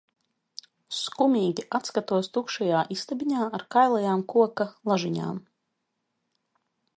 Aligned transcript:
Skumīgi 0.99 1.65
atskatos 1.79 2.29
tukšajā 2.37 2.79
istabiņā 2.95 3.45
ar 3.59 3.67
kailajām 3.77 4.25
koka 4.35 4.67
lažiņām. 4.93 5.39